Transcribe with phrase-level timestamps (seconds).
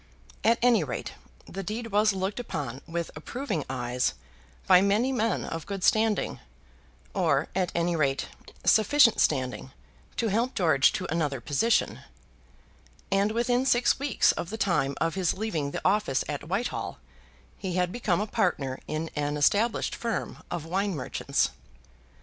[0.43, 1.13] At any rate
[1.45, 4.15] the deed was looked upon with approving eyes
[4.65, 6.39] by many men of good standing,
[7.13, 8.27] or, at any rate,
[8.65, 9.69] sufficient standing
[10.17, 11.99] to help George to another position;
[13.11, 16.97] and within six weeks of the time of his leaving the office at Whitehall,
[17.59, 21.51] he had become a partner in an established firm of wine merchants.